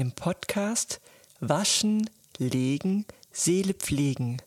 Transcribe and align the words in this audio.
meinem 0.00 0.12
Podcast 0.12 0.98
Waschen, 1.40 2.08
Legen, 2.38 3.04
Seele 3.32 3.74
pflegen. 3.74 4.40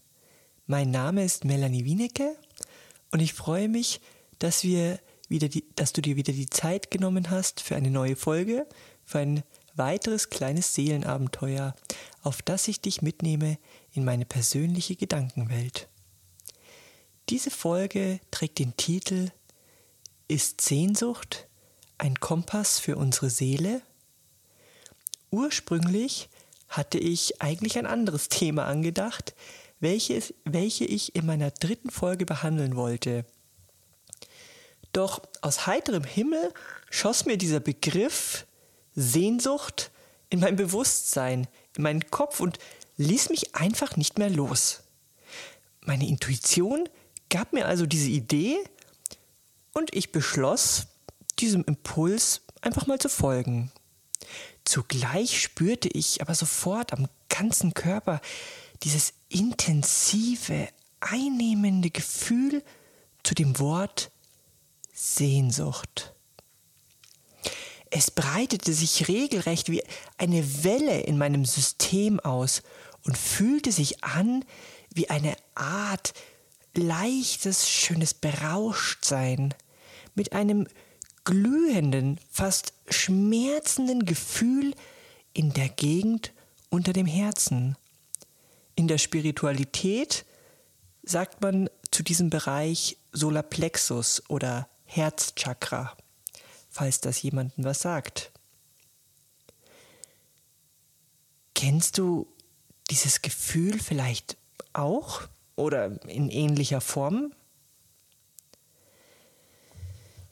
Mein 0.66 0.90
Name 0.90 1.24
ist 1.24 1.46
Melanie 1.46 1.86
Wienecke 1.86 2.36
und 3.12 3.20
ich 3.20 3.34
freue 3.34 3.70
mich, 3.70 4.02
dass 4.40 4.64
wir 4.64 5.00
wieder 5.30 5.50
die, 5.50 5.64
dass 5.76 5.94
du 5.94 6.02
dir 6.02 6.16
wieder 6.16 6.34
die 6.34 6.50
Zeit 6.50 6.90
genommen 6.90 7.30
hast 7.30 7.62
für 7.62 7.76
eine 7.76 7.92
neue 7.92 8.16
Folge, 8.16 8.66
für 9.06 9.20
ein 9.20 9.44
weiteres 9.76 10.32
kleines 10.32 10.74
Seelenabenteuer, 10.74 11.76
auf 12.24 12.42
das 12.42 12.68
ich 12.68 12.82
dich 12.82 13.04
mitnehme 13.04 13.60
in 13.92 14.04
meine 14.04 14.26
persönliche 14.26 14.96
Gedankenwelt. 14.96 15.88
Diese 17.30 17.52
Folge 17.52 18.20
trägt 18.32 18.58
den 18.58 18.76
Titel 18.76 19.30
Ist 20.28 20.62
Sehnsucht 20.62 21.48
ein 22.00 22.16
Kompass 22.16 22.80
für 22.80 22.98
unsere 22.98 23.30
Seele? 23.30 23.84
Ursprünglich 25.34 26.30
hatte 26.70 27.00
ich 27.00 27.42
eigentlich 27.42 27.80
ein 27.80 27.88
anderes 27.88 28.30
Thema 28.30 28.68
angedacht, 28.68 29.34
welches, 29.80 30.36
welche 30.46 30.86
ich 30.86 31.16
in 31.16 31.26
meiner 31.26 31.50
dritten 31.50 31.90
Folge 31.90 32.28
behandeln 32.28 32.76
wollte. 32.76 33.26
Doch 34.94 35.24
aus 35.42 35.66
heiterem 35.66 36.04
Himmel 36.04 36.54
schoss 36.92 37.26
mir 37.26 37.38
dieser 37.40 37.60
Begriff 37.60 38.46
Sehnsucht 38.94 39.90
in 40.30 40.40
mein 40.40 40.56
Bewusstsein, 40.56 41.48
in 41.76 41.82
meinen 41.82 42.12
Kopf 42.12 42.40
und 42.40 42.60
ließ 42.98 43.30
mich 43.30 43.56
einfach 43.56 43.98
nicht 43.98 44.20
mehr 44.20 44.30
los. 44.30 44.84
Meine 45.82 46.08
Intuition 46.08 46.88
gab 47.32 47.54
mir 47.54 47.66
also 47.66 47.88
diese 47.88 48.10
Idee 48.10 48.64
und 49.74 49.96
ich 49.96 50.12
beschloss, 50.12 50.86
diesem 51.40 51.64
Impuls 51.64 52.42
einfach 52.62 52.86
mal 52.86 53.00
zu 53.00 53.10
folgen. 53.10 53.72
Zugleich 54.66 55.42
spürte 55.42 55.90
ich 55.90 56.22
aber 56.22 56.36
sofort 56.36 56.94
am 56.94 57.08
ganzen 57.30 57.74
Körper 57.74 58.22
dieses 58.84 59.14
intensive, 59.30 60.68
einnehmende 61.00 61.90
Gefühl 61.90 62.64
zu 63.24 63.34
dem 63.34 63.60
Wort 63.60 64.12
Sehnsucht. 64.94 66.14
Es 67.90 68.10
breitete 68.10 68.74
sich 68.74 69.08
regelrecht 69.08 69.70
wie 69.70 69.84
eine 70.18 70.64
Welle 70.64 71.02
in 71.02 71.18
meinem 71.18 71.46
System 71.46 72.20
aus 72.20 72.64
und 73.04 73.18
fühlte 73.18 73.72
sich 73.72 74.04
an 74.04 74.44
wie 74.94 75.10
eine 75.10 75.36
Art 75.56 76.14
leichtes, 76.76 77.70
schönes 77.70 78.14
Berauschtsein 78.14 79.54
mit 80.16 80.34
einem 80.34 80.68
glühenden, 81.24 82.20
fast 82.30 82.74
schmerzenden 82.90 84.06
Gefühl 84.06 84.74
in 85.34 85.54
der 85.54 85.70
Gegend 85.70 86.34
unter 86.70 86.94
dem 86.94 87.06
Herzen. 87.06 87.76
In 88.76 88.88
der 88.88 88.98
Spiritualität 88.98 90.26
sagt 91.04 91.42
man 91.42 91.70
zu 91.92 92.04
diesem 92.04 92.30
Bereich 92.30 92.98
Solarplexus 93.12 94.24
oder 94.30 94.68
Herzchakra, 94.86 95.96
falls 96.70 97.02
das 97.02 97.22
jemandem 97.22 97.66
was 97.66 97.82
sagt. 97.82 98.32
Kennst 101.54 101.98
du 101.98 102.28
dieses 102.90 103.22
Gefühl 103.22 103.80
vielleicht 103.80 104.38
auch 104.74 105.22
oder 105.56 106.02
in 106.08 106.30
ähnlicher 106.30 106.82
Form? 106.82 107.34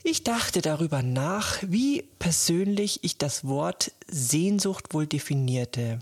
Ich 0.04 0.24
dachte 0.24 0.62
darüber 0.62 1.04
nach, 1.04 1.60
wie 1.62 2.04
persönlich 2.18 3.04
ich 3.04 3.18
das 3.18 3.46
Wort 3.46 3.92
Sehnsucht 4.08 4.94
wohl 4.94 5.06
definierte. 5.06 6.00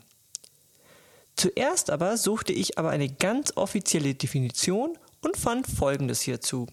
Zuerst 1.35 1.89
aber 1.89 2.17
suchte 2.17 2.53
ich 2.53 2.77
aber 2.77 2.91
eine 2.91 3.09
ganz 3.09 3.55
offizielle 3.55 4.15
Definition 4.15 4.97
und 5.21 5.35
fand 5.35 5.67
Folgendes 5.67 6.21
hierzu. 6.21 6.67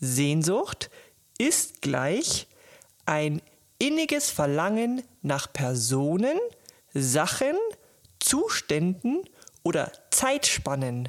Sehnsucht 0.00 0.90
ist 1.38 1.80
gleich 1.80 2.48
ein 3.06 3.40
inniges 3.78 4.30
Verlangen 4.30 5.02
nach 5.22 5.52
Personen, 5.52 6.38
Sachen, 6.92 7.56
Zuständen 8.18 9.22
oder 9.62 9.92
Zeitspannen, 10.10 11.08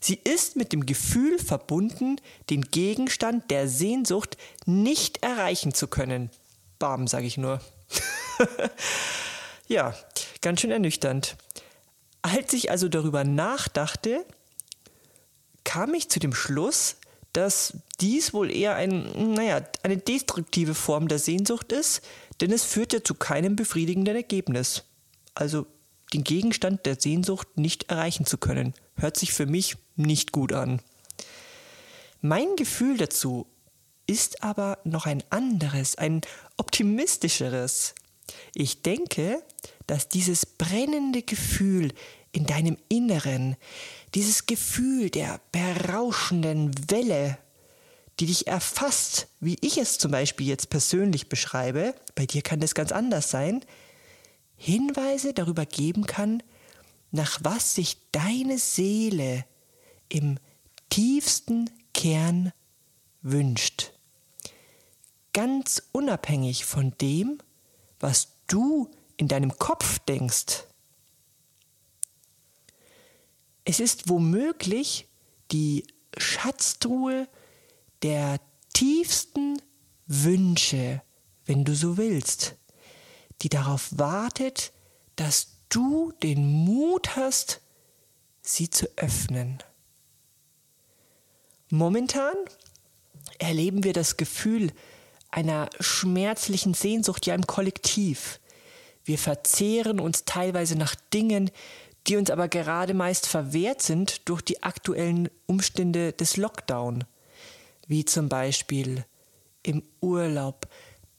Sie 0.00 0.18
ist 0.22 0.56
mit 0.56 0.72
dem 0.72 0.86
Gefühl 0.86 1.38
verbunden, 1.38 2.20
den 2.50 2.62
Gegenstand 2.62 3.50
der 3.50 3.68
Sehnsucht 3.68 4.36
nicht 4.66 5.22
erreichen 5.22 5.74
zu 5.74 5.88
können. 5.88 6.30
Bam, 6.78 7.06
sage 7.06 7.26
ich 7.26 7.36
nur. 7.36 7.60
ja, 9.68 9.94
ganz 10.40 10.60
schön 10.60 10.70
ernüchternd. 10.70 11.36
Als 12.22 12.52
ich 12.52 12.70
also 12.70 12.88
darüber 12.88 13.24
nachdachte, 13.24 14.24
kam 15.64 15.94
ich 15.94 16.08
zu 16.08 16.20
dem 16.20 16.34
Schluss, 16.34 16.96
dass 17.32 17.74
dies 18.00 18.32
wohl 18.32 18.50
eher 18.50 18.74
ein, 18.74 19.34
naja, 19.34 19.60
eine 19.82 19.96
destruktive 19.96 20.74
Form 20.74 21.08
der 21.08 21.18
Sehnsucht 21.18 21.72
ist, 21.72 22.02
denn 22.40 22.52
es 22.52 22.64
führt 22.64 22.92
ja 22.92 23.04
zu 23.04 23.14
keinem 23.14 23.56
befriedigenden 23.56 24.16
Ergebnis. 24.16 24.84
Also 25.34 25.66
den 26.12 26.24
Gegenstand 26.24 26.86
der 26.86 26.98
Sehnsucht 26.98 27.56
nicht 27.56 27.90
erreichen 27.90 28.24
zu 28.24 28.38
können. 28.38 28.74
Hört 28.98 29.16
sich 29.16 29.32
für 29.32 29.46
mich 29.46 29.76
nicht 29.96 30.32
gut 30.32 30.52
an. 30.52 30.80
Mein 32.20 32.56
Gefühl 32.56 32.96
dazu 32.96 33.46
ist 34.06 34.42
aber 34.42 34.78
noch 34.84 35.06
ein 35.06 35.22
anderes, 35.30 35.96
ein 35.96 36.20
optimistischeres. 36.56 37.94
Ich 38.54 38.82
denke, 38.82 39.42
dass 39.86 40.08
dieses 40.08 40.46
brennende 40.46 41.22
Gefühl 41.22 41.92
in 42.32 42.44
deinem 42.44 42.76
Inneren, 42.88 43.56
dieses 44.14 44.46
Gefühl 44.46 45.10
der 45.10 45.40
berauschenden 45.52 46.90
Welle, 46.90 47.38
die 48.18 48.26
dich 48.26 48.48
erfasst, 48.48 49.28
wie 49.38 49.56
ich 49.60 49.78
es 49.78 49.98
zum 49.98 50.10
Beispiel 50.10 50.48
jetzt 50.48 50.70
persönlich 50.70 51.28
beschreibe, 51.28 51.94
bei 52.16 52.26
dir 52.26 52.42
kann 52.42 52.60
das 52.60 52.74
ganz 52.74 52.90
anders 52.90 53.30
sein, 53.30 53.64
Hinweise 54.56 55.32
darüber 55.32 55.66
geben 55.66 56.06
kann, 56.06 56.42
nach 57.10 57.38
was 57.42 57.74
sich 57.74 57.98
deine 58.12 58.58
Seele 58.58 59.44
im 60.08 60.38
tiefsten 60.90 61.70
Kern 61.94 62.52
wünscht. 63.22 63.92
Ganz 65.32 65.82
unabhängig 65.92 66.64
von 66.64 66.94
dem, 67.00 67.38
was 68.00 68.28
du 68.46 68.90
in 69.16 69.28
deinem 69.28 69.56
Kopf 69.58 69.98
denkst. 70.00 70.64
Es 73.64 73.80
ist 73.80 74.08
womöglich 74.08 75.06
die 75.50 75.86
Schatztruhe 76.16 77.28
der 78.02 78.40
tiefsten 78.72 79.60
Wünsche, 80.06 81.02
wenn 81.44 81.64
du 81.64 81.74
so 81.74 81.96
willst 81.96 82.56
die 83.42 83.48
darauf 83.48 83.96
wartet, 83.98 84.72
dass 85.16 85.57
du 85.68 86.12
den 86.22 86.46
Mut 86.64 87.16
hast, 87.16 87.60
sie 88.42 88.70
zu 88.70 88.86
öffnen. 88.96 89.62
Momentan 91.70 92.34
erleben 93.38 93.84
wir 93.84 93.92
das 93.92 94.16
Gefühl 94.16 94.72
einer 95.30 95.68
schmerzlichen 95.80 96.74
Sehnsucht 96.74 97.26
ja 97.26 97.34
im 97.34 97.46
Kollektiv. 97.46 98.40
Wir 99.04 99.18
verzehren 99.18 100.00
uns 100.00 100.24
teilweise 100.24 100.76
nach 100.76 100.94
Dingen, 101.12 101.50
die 102.06 102.16
uns 102.16 102.30
aber 102.30 102.48
gerade 102.48 102.94
meist 102.94 103.26
verwehrt 103.26 103.82
sind 103.82 104.28
durch 104.28 104.40
die 104.40 104.62
aktuellen 104.62 105.28
Umstände 105.46 106.12
des 106.12 106.36
Lockdown, 106.36 107.04
wie 107.86 108.04
zum 108.04 108.28
Beispiel 108.28 109.04
im 109.62 109.82
Urlaub 110.00 110.67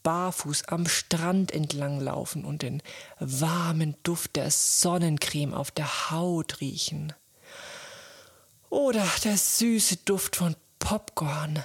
barfuß 0.03 0.65
am 0.67 0.87
Strand 0.87 1.51
entlang 1.51 1.99
laufen 1.99 2.45
und 2.45 2.61
den 2.61 2.81
warmen 3.19 3.95
Duft 4.03 4.35
der 4.35 4.51
Sonnencreme 4.51 5.53
auf 5.53 5.71
der 5.71 6.11
Haut 6.11 6.61
riechen. 6.61 7.13
Oder 8.69 9.05
der 9.23 9.37
süße 9.37 9.97
Duft 10.05 10.35
von 10.35 10.55
Popcorn. 10.79 11.63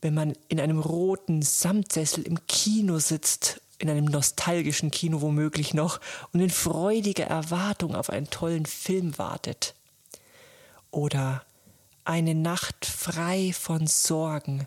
Wenn 0.00 0.14
man 0.14 0.36
in 0.48 0.60
einem 0.60 0.78
roten 0.78 1.42
Samtsessel 1.42 2.24
im 2.24 2.46
Kino 2.46 2.98
sitzt, 2.98 3.60
in 3.78 3.90
einem 3.90 4.04
nostalgischen 4.06 4.90
Kino 4.90 5.20
womöglich 5.20 5.74
noch, 5.74 6.00
und 6.32 6.40
in 6.40 6.50
freudiger 6.50 7.26
Erwartung 7.26 7.94
auf 7.94 8.10
einen 8.10 8.30
tollen 8.30 8.66
Film 8.66 9.18
wartet. 9.18 9.74
Oder 10.90 11.44
eine 12.04 12.34
Nacht 12.34 12.86
frei 12.86 13.52
von 13.52 13.86
Sorgen, 13.86 14.66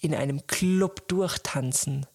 in 0.00 0.14
einem 0.14 0.46
Club 0.46 1.08
durchtanzen, 1.08 2.06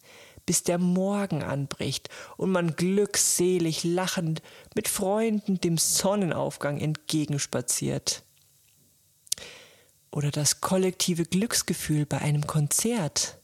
bis 0.46 0.62
der 0.62 0.78
Morgen 0.78 1.42
anbricht 1.42 2.08
und 2.36 2.50
man 2.50 2.76
glückselig 2.76 3.84
lachend 3.84 4.42
mit 4.74 4.88
Freunden 4.88 5.60
dem 5.60 5.78
Sonnenaufgang 5.78 6.80
entgegenspaziert. 6.80 8.22
Oder 10.10 10.30
das 10.30 10.60
kollektive 10.60 11.24
Glücksgefühl 11.24 12.06
bei 12.06 12.18
einem 12.18 12.46
Konzert. 12.46 13.38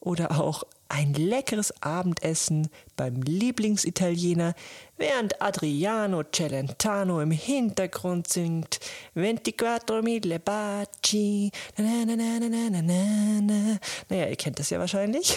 Oder 0.00 0.40
auch 0.40 0.64
ein 0.88 1.12
leckeres 1.12 1.72
Abendessen 1.82 2.68
beim 2.96 3.20
Lieblingsitaliener, 3.22 4.54
während 4.96 5.40
Adriano 5.42 6.22
Celentano 6.24 7.20
im 7.20 7.30
Hintergrund 7.30 8.28
singt 8.28 8.80
Ventiquattro 9.14 10.02
mille 10.02 10.38
baci. 10.38 11.50
Na, 11.76 12.04
na, 12.04 12.16
na, 12.16 12.38
na, 12.40 12.48
na, 12.48 12.70
na, 12.70 13.40
na. 13.40 13.78
Naja, 14.08 14.28
ihr 14.28 14.36
kennt 14.36 14.58
das 14.58 14.70
ja 14.70 14.78
wahrscheinlich. 14.78 15.36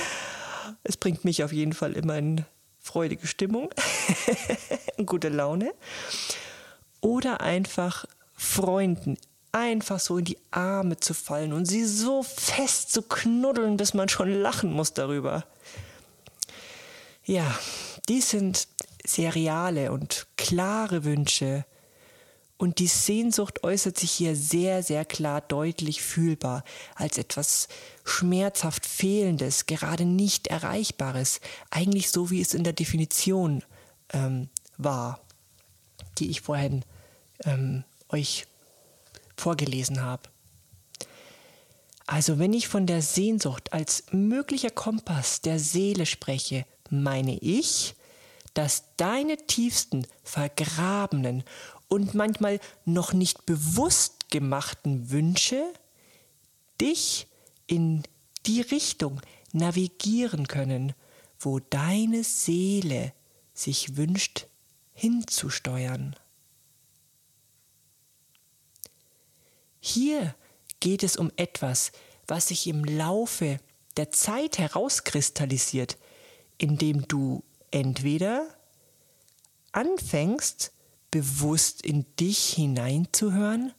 es 0.82 0.96
bringt 0.96 1.24
mich 1.24 1.42
auf 1.42 1.52
jeden 1.52 1.72
Fall 1.72 1.94
immer 1.94 2.18
in 2.18 2.44
freudige 2.78 3.26
Stimmung, 3.26 3.70
gute 5.06 5.28
Laune. 5.28 5.72
Oder 7.00 7.40
einfach 7.40 8.04
Freunden 8.34 9.16
einfach 9.52 10.00
so 10.00 10.18
in 10.18 10.24
die 10.24 10.38
Arme 10.50 10.98
zu 10.98 11.14
fallen 11.14 11.52
und 11.52 11.66
sie 11.66 11.84
so 11.84 12.22
fest 12.22 12.92
zu 12.92 13.02
knuddeln, 13.02 13.76
dass 13.76 13.94
man 13.94 14.08
schon 14.08 14.32
lachen 14.32 14.72
muss 14.72 14.92
darüber. 14.92 15.44
Ja, 17.24 17.58
dies 18.08 18.30
sind 18.30 18.68
sehr 19.04 19.34
reale 19.34 19.92
und 19.92 20.26
klare 20.36 21.04
Wünsche. 21.04 21.64
Und 22.56 22.78
die 22.78 22.88
Sehnsucht 22.88 23.64
äußert 23.64 23.98
sich 23.98 24.10
hier 24.10 24.36
sehr, 24.36 24.82
sehr 24.82 25.06
klar 25.06 25.40
deutlich 25.40 26.02
fühlbar 26.02 26.62
als 26.94 27.16
etwas 27.16 27.68
schmerzhaft 28.04 28.84
Fehlendes, 28.84 29.64
gerade 29.64 30.04
nicht 30.04 30.48
Erreichbares, 30.48 31.40
eigentlich 31.70 32.10
so 32.10 32.30
wie 32.30 32.42
es 32.42 32.52
in 32.52 32.64
der 32.64 32.74
Definition 32.74 33.64
ähm, 34.12 34.50
war, 34.76 35.20
die 36.18 36.28
ich 36.28 36.42
vorhin 36.42 36.84
ähm, 37.44 37.84
euch 38.10 38.46
vorgelesen 39.40 40.02
habe. 40.02 40.28
Also 42.06 42.38
wenn 42.38 42.52
ich 42.52 42.68
von 42.68 42.86
der 42.86 43.02
Sehnsucht 43.02 43.72
als 43.72 44.04
möglicher 44.10 44.70
Kompass 44.70 45.40
der 45.40 45.58
Seele 45.58 46.06
spreche, 46.06 46.66
meine 46.90 47.38
ich, 47.38 47.94
dass 48.54 48.96
deine 48.96 49.36
tiefsten, 49.36 50.06
vergrabenen 50.24 51.44
und 51.88 52.14
manchmal 52.14 52.60
noch 52.84 53.12
nicht 53.12 53.46
bewusst 53.46 54.30
gemachten 54.30 55.10
Wünsche 55.10 55.62
dich 56.80 57.26
in 57.66 58.02
die 58.46 58.60
Richtung 58.60 59.20
navigieren 59.52 60.48
können, 60.48 60.94
wo 61.38 61.58
deine 61.58 62.24
Seele 62.24 63.12
sich 63.54 63.96
wünscht 63.96 64.46
hinzusteuern. 64.92 66.16
Hier 69.80 70.34
geht 70.78 71.02
es 71.02 71.16
um 71.16 71.32
etwas, 71.36 71.92
was 72.26 72.48
sich 72.48 72.66
im 72.66 72.84
Laufe 72.84 73.58
der 73.96 74.12
Zeit 74.12 74.58
herauskristallisiert, 74.58 75.98
indem 76.58 77.08
du 77.08 77.42
entweder 77.70 78.46
anfängst, 79.72 80.72
bewusst 81.10 81.82
in 81.82 82.06
dich 82.18 82.52
hineinzuhören, 82.54 83.72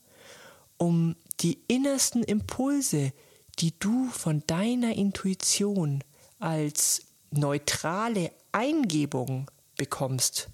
um 0.78 1.16
die 1.40 1.60
innersten 1.68 2.24
Impulse, 2.24 3.14
die 3.60 3.78
du 3.80 4.10
von 4.10 4.44
deiner 4.48 4.96
Intuition 4.96 6.04
als 6.40 7.04
neutrale 7.32 8.32
Eingebung 8.52 9.50
bekommst, 9.78 10.50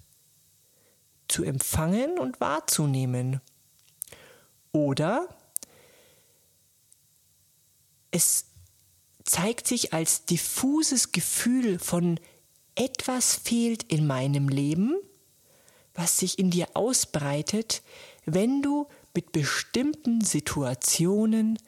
zu 1.26 1.42
empfangen 1.42 2.18
und 2.18 2.40
wahrzunehmen. 2.40 3.40
Oder 4.72 5.28
es 8.18 8.46
zeigt 9.24 9.68
sich 9.68 9.92
als 9.92 10.24
diffuses 10.24 11.12
Gefühl 11.12 11.78
von 11.78 12.18
etwas 12.74 13.36
fehlt 13.36 13.84
in 13.84 14.06
meinem 14.08 14.48
Leben, 14.48 14.96
was 15.94 16.18
sich 16.18 16.38
in 16.38 16.50
dir 16.50 16.66
ausbreitet, 16.74 17.82
wenn 18.24 18.60
du 18.60 18.88
mit 19.14 19.30
bestimmten 19.30 20.20
Situationen, 20.20 21.58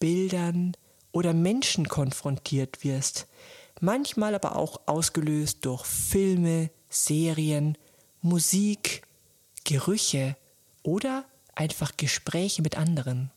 Bildern 0.00 0.76
oder 1.12 1.32
Menschen 1.32 1.88
konfrontiert 1.88 2.82
wirst, 2.82 3.28
manchmal 3.80 4.34
aber 4.34 4.56
auch 4.56 4.80
ausgelöst 4.86 5.64
durch 5.64 5.86
Filme, 5.86 6.70
Serien, 6.88 7.78
Musik, 8.20 9.02
Gerüche 9.62 10.36
oder 10.82 11.24
einfach 11.54 11.96
Gespräche 11.96 12.62
mit 12.62 12.76
anderen. 12.76 13.30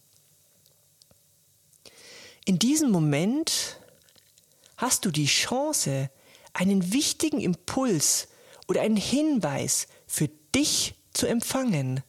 In 2.47 2.59
diesem 2.59 2.91
Moment 2.91 3.77
hast 4.77 5.03
du 5.03 5.11
die 5.11 5.25
Chance, 5.25 6.09
einen 6.53 6.94
wichtigen 6.94 7.41
Impuls 7.41 8.29
oder 8.69 8.79
einen 8.79 8.95
Hinweis 8.95 9.88
für 10.07 10.29
dich 10.55 10.95
zu 11.11 11.27
empfangen. 11.27 12.03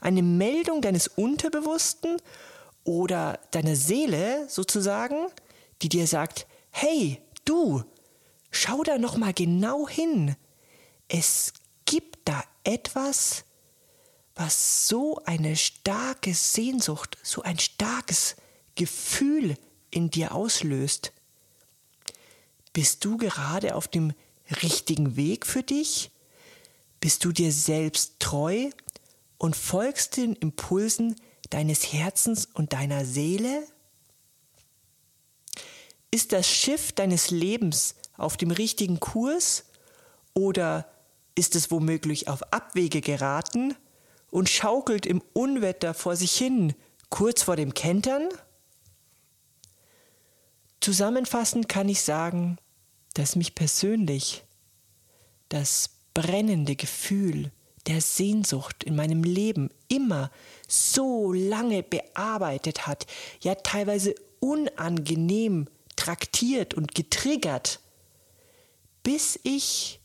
Eine 0.00 0.22
Meldung 0.22 0.80
deines 0.80 1.06
Unterbewussten 1.06 2.16
oder 2.84 3.38
deiner 3.50 3.76
Seele 3.76 4.48
sozusagen, 4.48 5.26
die 5.82 5.90
dir 5.90 6.06
sagt, 6.06 6.46
hey, 6.70 7.20
du, 7.44 7.84
schau 8.50 8.84
da 8.84 8.96
noch 8.96 9.18
mal 9.18 9.34
genau 9.34 9.86
hin. 9.86 10.34
Es 11.08 11.52
gibt 11.84 12.26
da 12.26 12.42
etwas, 12.64 13.44
was 14.34 14.88
so 14.88 15.20
eine 15.26 15.56
starke 15.56 16.32
Sehnsucht, 16.32 17.18
so 17.22 17.42
ein 17.42 17.58
starkes 17.58 18.36
Gefühl 18.76 19.58
in 19.94 20.10
dir 20.10 20.34
auslöst. 20.34 21.12
Bist 22.72 23.04
du 23.04 23.16
gerade 23.16 23.76
auf 23.76 23.88
dem 23.88 24.12
richtigen 24.62 25.16
Weg 25.16 25.46
für 25.46 25.62
dich? 25.62 26.10
Bist 27.00 27.24
du 27.24 27.32
dir 27.32 27.52
selbst 27.52 28.14
treu 28.18 28.70
und 29.38 29.56
folgst 29.56 30.16
den 30.16 30.34
Impulsen 30.34 31.16
deines 31.50 31.92
Herzens 31.92 32.48
und 32.52 32.72
deiner 32.72 33.04
Seele? 33.04 33.66
Ist 36.10 36.32
das 36.32 36.48
Schiff 36.48 36.92
deines 36.92 37.30
Lebens 37.30 37.94
auf 38.16 38.36
dem 38.36 38.50
richtigen 38.50 39.00
Kurs 39.00 39.64
oder 40.34 40.88
ist 41.34 41.56
es 41.56 41.70
womöglich 41.70 42.28
auf 42.28 42.52
Abwege 42.52 43.00
geraten 43.00 43.74
und 44.30 44.48
schaukelt 44.48 45.06
im 45.06 45.22
Unwetter 45.32 45.94
vor 45.94 46.16
sich 46.16 46.36
hin, 46.36 46.74
kurz 47.10 47.42
vor 47.42 47.56
dem 47.56 47.74
Kentern? 47.74 48.28
Zusammenfassend 50.84 51.66
kann 51.66 51.88
ich 51.88 52.02
sagen, 52.02 52.58
dass 53.14 53.36
mich 53.36 53.54
persönlich 53.54 54.44
das 55.48 55.88
brennende 56.12 56.76
Gefühl 56.76 57.50
der 57.86 58.02
Sehnsucht 58.02 58.84
in 58.84 58.94
meinem 58.94 59.24
Leben 59.24 59.70
immer 59.88 60.30
so 60.68 61.32
lange 61.32 61.82
bearbeitet 61.82 62.86
hat, 62.86 63.06
ja 63.40 63.54
teilweise 63.54 64.14
unangenehm 64.40 65.68
traktiert 65.96 66.74
und 66.74 66.94
getriggert, 66.94 67.80
bis 69.02 69.40
ich 69.42 70.00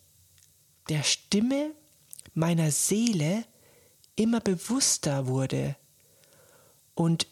der 0.87 1.03
Stimme 1.03 1.71
meiner 2.33 2.71
Seele 2.71 3.43
immer 4.15 4.39
bewusster 4.39 5.27
wurde 5.27 5.75
und 6.95 7.27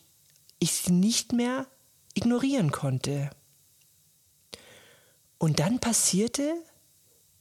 ich 0.60 0.74
sie 0.74 0.92
nicht 0.92 1.32
mehr 1.32 1.66
ignorieren 2.18 2.72
konnte. 2.72 3.30
Und 5.38 5.60
dann 5.60 5.80
passierte, 5.80 6.56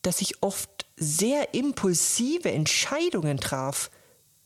dass 0.02 0.20
ich 0.20 0.42
oft 0.42 0.86
sehr 0.96 1.54
impulsive 1.54 2.50
Entscheidungen 2.50 3.38
traf, 3.38 3.90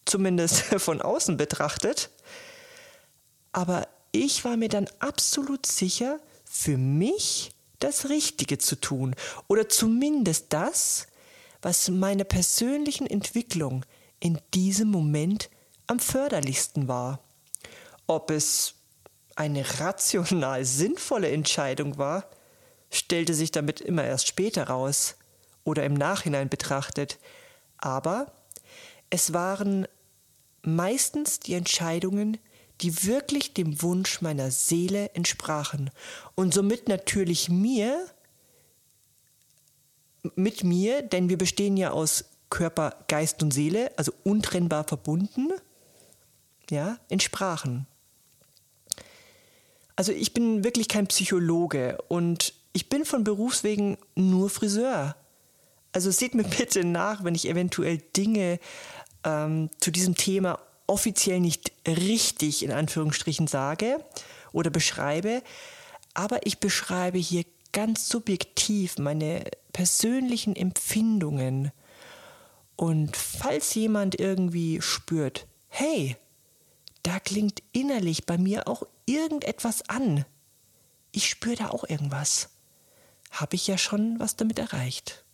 zumindest 0.05 0.63
von 0.79 1.03
außen 1.03 1.37
betrachtet. 1.37 2.11
Aber 3.53 3.89
ich 4.13 4.45
war 4.45 4.57
mir 4.57 4.69
dann 4.69 4.89
absolut 5.01 5.67
sicher, 5.67 6.21
für 6.45 6.77
mich 6.77 7.53
das 7.79 8.09
Richtige 8.09 8.59
zu 8.59 8.77
tun 8.77 9.15
oder 9.49 9.69
zumindest 9.69 10.47
das, 10.53 11.07
was 11.63 11.89
meiner 11.89 12.25
persönlichen 12.25 13.07
Entwicklung 13.07 13.85
in 14.19 14.39
diesem 14.55 14.89
Moment 14.89 15.51
am 15.87 15.99
förderlichsten 15.99 16.89
war. 16.89 17.21
Ob 18.07 18.31
es 18.31 18.75
eine 19.41 19.65
rational 19.81 20.67
sinnvolle 20.67 21.31
Entscheidung 21.31 21.97
war, 21.97 22.27
stellte 22.91 23.33
sich 23.33 23.51
damit 23.51 23.81
immer 23.81 24.05
erst 24.05 24.29
später 24.29 24.65
raus 24.65 25.17
oder 25.65 25.83
im 25.87 25.95
Nachhinein 25.95 26.51
betrachtet, 26.51 27.19
aber 27.79 28.31
es 29.09 29.33
waren 29.33 29.89
meistens 30.61 31.41
die 31.41 31.55
Entscheidungen, 31.55 32.37
die 32.83 33.07
wirklich 33.07 33.55
dem 33.55 33.81
Wunsch 33.81 34.21
meiner 34.21 34.51
Seele 34.51 35.09
entsprachen 35.15 35.91
und 36.35 36.53
somit 36.53 36.89
natürlich 36.89 37.49
mir, 37.49 38.09
mit 40.35 40.65
mir, 40.65 41.01
denn 41.01 41.31
wir 41.31 41.39
bestehen 41.39 41.79
ja 41.79 41.93
aus 41.93 42.27
Körper, 42.51 43.07
Geist 43.09 43.43
und 43.43 43.53
Seele, 43.53 43.91
also 43.97 44.13
untrennbar 44.23 44.85
verbunden, 44.85 45.49
ja, 46.69 46.99
entsprachen. 47.09 47.87
Also 50.01 50.13
ich 50.13 50.33
bin 50.33 50.65
wirklich 50.65 50.89
kein 50.89 51.09
Psychologe 51.09 51.99
und 52.09 52.55
ich 52.73 52.89
bin 52.89 53.05
von 53.05 53.23
Berufswegen 53.23 53.99
nur 54.15 54.49
Friseur. 54.49 55.15
Also 55.93 56.11
seht 56.11 56.35
mir 56.35 56.45
bitte 56.45 56.85
nach, 56.85 57.23
wenn 57.23 57.35
ich 57.35 57.47
eventuell 57.47 57.99
Dinge 58.17 58.61
ähm, 59.25 59.69
zu 59.79 59.91
diesem 59.91 60.15
Thema 60.15 60.59
offiziell 60.87 61.39
nicht 61.39 61.73
richtig 61.87 62.63
in 62.63 62.73
Anführungsstrichen 62.73 63.47
sage 63.47 64.03
oder 64.53 64.71
beschreibe, 64.71 65.43
aber 66.15 66.47
ich 66.47 66.61
beschreibe 66.61 67.19
hier 67.19 67.45
ganz 67.75 68.09
subjektiv 68.09 68.97
meine 68.97 69.45
persönlichen 69.75 70.57
Empfindungen. 70.57 71.73
Und 72.75 73.19
falls 73.19 73.75
jemand 73.75 74.19
irgendwie 74.19 74.81
spürt, 74.81 75.47
hey, 75.69 76.17
da 77.03 77.21
klingt 77.21 77.63
innerlich 77.73 78.25
bei 78.25 78.39
mir 78.39 78.67
auch 78.67 78.85
irgendetwas 79.11 79.89
an, 79.89 80.25
ich 81.13 81.29
spüre 81.29 81.57
da 81.57 81.71
auch 81.71 81.85
irgendwas, 81.85 82.51
habe 83.31 83.57
ich 83.57 83.67
ja 83.67 83.79
schon 83.79 84.19
was 84.21 84.37
damit 84.37 84.59
erreicht. 84.59 85.25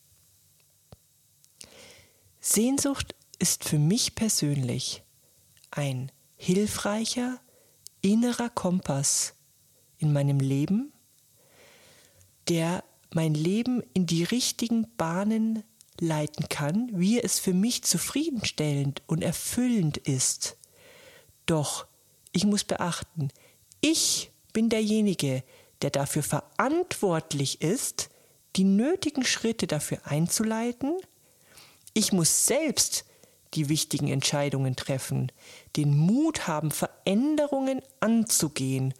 Sehnsucht 2.40 3.14
ist 3.38 3.64
für 3.64 3.78
mich 3.78 4.14
persönlich 4.14 5.02
ein 5.70 6.12
hilfreicher 6.36 7.40
innerer 8.00 8.50
Kompass 8.50 9.34
in 9.98 10.12
meinem 10.12 10.38
Leben, 10.38 10.92
der 12.48 12.84
mein 13.12 13.34
Leben 13.34 13.82
in 13.94 14.06
die 14.06 14.24
richtigen 14.24 14.86
Bahnen 14.96 15.64
leiten 16.00 16.48
kann, 16.48 16.90
wie 16.92 17.20
es 17.20 17.38
für 17.38 17.54
mich 17.54 17.82
zufriedenstellend 17.82 19.02
und 19.06 19.22
erfüllend 19.22 19.96
ist. 19.96 20.56
Doch 21.46 21.86
ich 22.32 22.44
muss 22.44 22.64
beachten, 22.64 23.30
ich 23.90 24.32
bin 24.52 24.68
derjenige, 24.68 25.44
der 25.82 25.90
dafür 25.90 26.24
verantwortlich 26.24 27.62
ist, 27.62 28.08
die 28.56 28.64
nötigen 28.64 29.24
Schritte 29.24 29.68
dafür 29.68 29.98
einzuleiten. 30.04 30.96
Ich 31.94 32.12
muss 32.12 32.46
selbst 32.46 33.04
die 33.54 33.68
wichtigen 33.68 34.08
Entscheidungen 34.08 34.74
treffen, 34.74 35.30
den 35.76 35.96
Mut 35.96 36.48
haben, 36.48 36.72
Veränderungen 36.72 37.80
anzugehen 38.00 38.92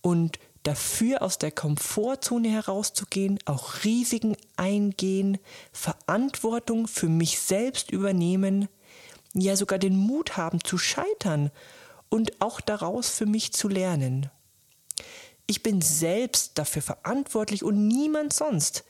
und 0.00 0.38
dafür 0.62 1.22
aus 1.22 1.38
der 1.38 1.50
Komfortzone 1.50 2.50
herauszugehen, 2.50 3.40
auch 3.46 3.82
Risiken 3.82 4.36
eingehen, 4.56 5.38
Verantwortung 5.72 6.86
für 6.86 7.08
mich 7.08 7.40
selbst 7.40 7.90
übernehmen, 7.90 8.68
ja 9.34 9.56
sogar 9.56 9.80
den 9.80 9.96
Mut 9.96 10.36
haben 10.36 10.62
zu 10.62 10.78
scheitern 10.78 11.50
und 12.10 12.42
auch 12.42 12.60
daraus 12.60 13.08
für 13.08 13.26
mich 13.26 13.52
zu 13.52 13.68
lernen. 13.68 14.30
Ich 15.46 15.62
bin 15.62 15.80
selbst 15.80 16.58
dafür 16.58 16.82
verantwortlich 16.82 17.64
und 17.64 17.88
niemand 17.88 18.32
sonst. 18.32 18.84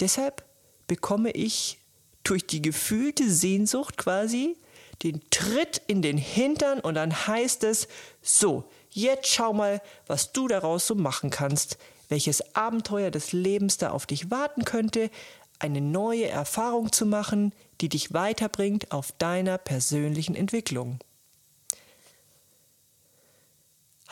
Deshalb 0.00 0.44
bekomme 0.86 1.32
ich 1.32 1.78
durch 2.22 2.46
die 2.46 2.62
gefühlte 2.62 3.28
Sehnsucht 3.28 3.96
quasi 3.96 4.56
den 5.02 5.20
Tritt 5.30 5.82
in 5.86 6.00
den 6.00 6.16
Hintern 6.16 6.80
und 6.80 6.94
dann 6.94 7.26
heißt 7.26 7.64
es, 7.64 7.88
so, 8.20 8.64
jetzt 8.90 9.28
schau 9.28 9.52
mal, 9.52 9.82
was 10.06 10.32
du 10.32 10.48
daraus 10.48 10.86
so 10.86 10.94
machen 10.94 11.30
kannst, 11.30 11.76
welches 12.08 12.54
Abenteuer 12.54 13.10
des 13.10 13.32
Lebens 13.32 13.78
da 13.78 13.90
auf 13.90 14.06
dich 14.06 14.30
warten 14.30 14.64
könnte, 14.64 15.10
eine 15.58 15.80
neue 15.80 16.28
Erfahrung 16.28 16.92
zu 16.92 17.06
machen, 17.06 17.52
die 17.80 17.88
dich 17.88 18.12
weiterbringt 18.12 18.92
auf 18.92 19.12
deiner 19.12 19.58
persönlichen 19.58 20.34
Entwicklung. 20.34 20.98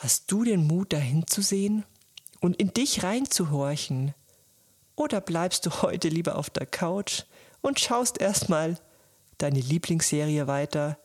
Hast 0.01 0.31
du 0.31 0.43
den 0.43 0.65
Mut, 0.65 0.93
dahin 0.93 1.27
zu 1.27 1.43
sehen 1.43 1.85
und 2.39 2.55
in 2.55 2.73
dich 2.73 3.03
reinzuhorchen? 3.03 4.15
Oder 4.95 5.21
bleibst 5.21 5.67
du 5.67 5.83
heute 5.83 6.07
lieber 6.07 6.39
auf 6.39 6.49
der 6.49 6.65
Couch 6.65 7.25
und 7.61 7.79
schaust 7.79 8.19
erstmal 8.19 8.79
deine 9.37 9.59
Lieblingsserie 9.59 10.47
weiter, 10.47 10.97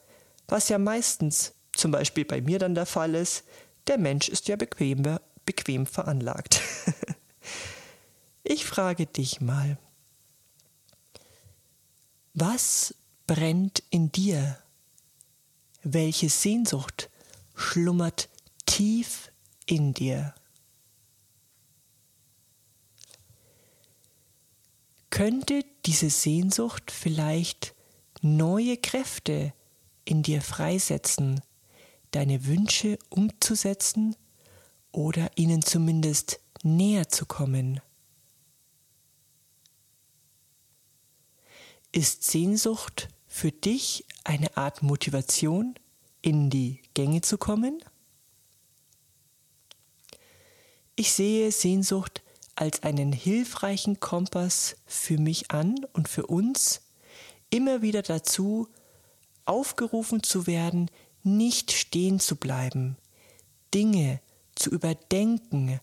was 0.48 0.70
ja 0.70 0.78
meistens 0.78 1.52
zum 1.74 1.90
Beispiel 1.90 2.24
bei 2.24 2.40
mir 2.40 2.58
dann 2.58 2.74
der 2.74 2.86
Fall 2.86 3.14
ist, 3.14 3.44
der 3.86 3.98
Mensch 3.98 4.30
ist 4.30 4.48
ja 4.48 4.56
bequem, 4.56 5.02
bequem 5.44 5.84
veranlagt. 5.84 6.62
ich 8.44 8.64
frage 8.64 9.04
dich 9.04 9.42
mal, 9.42 9.76
was 12.32 12.94
brennt 13.26 13.82
in 13.90 14.10
dir? 14.10 14.58
Welche 15.82 16.30
Sehnsucht 16.30 17.10
schlummert 17.54 18.30
tief 18.66 19.32
in 19.66 19.94
dir. 19.94 20.34
Könnte 25.10 25.64
diese 25.86 26.10
Sehnsucht 26.10 26.90
vielleicht 26.90 27.74
neue 28.20 28.76
Kräfte 28.76 29.54
in 30.04 30.22
dir 30.22 30.42
freisetzen, 30.42 31.40
deine 32.10 32.44
Wünsche 32.44 32.98
umzusetzen 33.08 34.14
oder 34.92 35.30
ihnen 35.36 35.62
zumindest 35.62 36.40
näher 36.62 37.08
zu 37.08 37.24
kommen? 37.24 37.80
Ist 41.92 42.24
Sehnsucht 42.24 43.08
für 43.26 43.52
dich 43.52 44.04
eine 44.24 44.56
Art 44.56 44.82
Motivation, 44.82 45.74
in 46.20 46.50
die 46.50 46.82
Gänge 46.94 47.20
zu 47.22 47.38
kommen? 47.38 47.82
Ich 50.98 51.12
sehe 51.12 51.52
Sehnsucht 51.52 52.22
als 52.54 52.82
einen 52.82 53.12
hilfreichen 53.12 54.00
Kompass 54.00 54.76
für 54.86 55.18
mich 55.18 55.50
an 55.50 55.76
und 55.92 56.08
für 56.08 56.26
uns, 56.26 56.80
immer 57.50 57.82
wieder 57.82 58.00
dazu 58.00 58.66
aufgerufen 59.44 60.22
zu 60.22 60.46
werden, 60.46 60.90
nicht 61.22 61.72
stehen 61.72 62.18
zu 62.18 62.36
bleiben, 62.36 62.96
Dinge 63.74 64.20
zu 64.54 64.70
überdenken, 64.70 65.80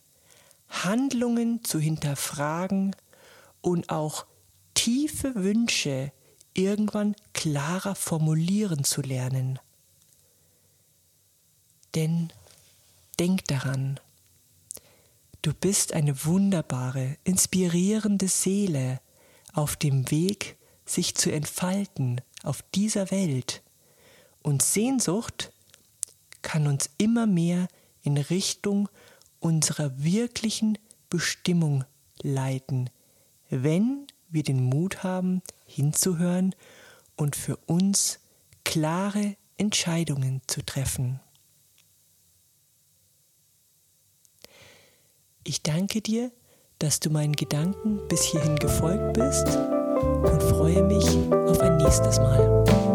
Handlungen 0.67 1.63
zu 1.63 1.79
hinterfragen 1.79 2.95
und 3.61 3.91
auch 3.91 4.25
tiefe 4.73 5.35
Wünsche 5.35 6.11
irgendwann 6.55 7.15
klarer 7.33 7.93
formulieren 7.93 8.83
zu 8.83 9.01
lernen. 9.01 9.59
Denn 11.93 12.33
denk 13.19 13.45
daran, 13.45 13.99
Du 15.43 15.53
bist 15.53 15.91
eine 15.91 16.23
wunderbare, 16.23 17.17
inspirierende 17.25 18.29
Seele 18.29 19.01
auf 19.51 19.75
dem 19.75 20.09
Weg, 20.09 20.55
sich 20.85 21.15
zu 21.15 21.33
entfalten 21.33 22.21
auf 22.43 22.63
dieser 22.73 23.11
Welt. 23.11 23.61
Und 24.41 24.61
Sehnsucht 24.61 25.51
kann 26.43 26.65
uns 26.65 26.89
immer 26.97 27.27
mehr 27.27 27.67
in 28.03 28.15
Richtung 28.15 28.87
unserer 29.41 30.01
wirklichen 30.01 30.77
Bestimmung 31.09 31.83
leiten, 32.21 32.89
wenn 33.49 34.07
wir 34.29 34.43
den 34.43 34.63
Mut 34.63 35.03
haben, 35.03 35.41
hinzuhören 35.65 36.55
und 37.17 37.35
für 37.35 37.57
uns 37.65 38.19
klare 38.63 39.35
Entscheidungen 39.57 40.41
zu 40.47 40.65
treffen. 40.65 41.19
Ich 45.45 45.61
danke 45.61 46.01
dir, 46.01 46.31
dass 46.79 47.01
du 47.01 47.09
meinen 47.09 47.33
Gedanken 47.33 47.99
bis 48.07 48.23
hierhin 48.23 48.55
gefolgt 48.55 49.13
bist 49.13 49.45
und 49.47 50.41
freue 50.41 50.83
mich 50.83 51.05
auf 51.31 51.59
ein 51.59 51.77
nächstes 51.77 52.17
Mal. 52.17 52.92